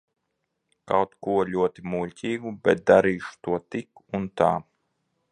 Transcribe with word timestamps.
Kaut 0.91 1.11
ko 1.25 1.35
ļoti 1.49 1.83
muļķīgu, 1.91 2.53
bet 2.67 2.81
darīšu 2.91 3.35
to 3.49 3.59
tik 3.75 4.03
un 4.21 4.25
tā. 4.43 4.49